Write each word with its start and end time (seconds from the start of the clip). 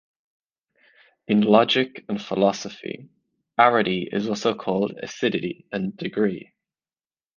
In 1.27 1.41
logic 1.41 2.05
and 2.09 2.19
philosophy, 2.19 3.11
arity 3.59 4.11
is 4.11 4.27
also 4.27 4.55
called 4.55 4.93
"adicity" 4.97 5.65
and 5.71 5.95
"degree". 5.95 6.53